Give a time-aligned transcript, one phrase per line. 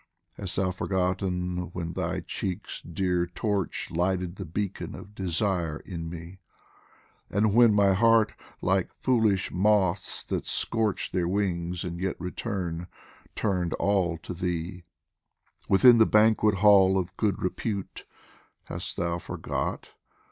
[0.35, 6.39] Hast thou forgotten when thy cheek's dear torch Lighted the beacon of desire in me,
[7.29, 8.33] And when my heart,
[8.63, 12.87] like foolish moths that scorch Their wings and yet return,
[13.35, 14.71] turned all to thee?
[14.71, 14.79] POEMS FROM
[15.67, 18.05] THE Within the banquet hall of Good Repute
[18.63, 19.91] (Hast thou forgot